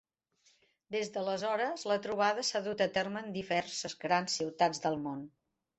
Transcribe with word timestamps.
Des 0.95 1.11
d'aleshores, 1.17 1.85
la 1.93 1.99
trobada 2.07 2.47
s'ha 2.49 2.63
dut 2.71 2.83
a 2.87 2.91
terme 2.99 3.25
en 3.25 3.31
diverses 3.39 3.99
grans 4.07 4.41
ciutats 4.41 4.85
del 4.89 5.01
món. 5.07 5.27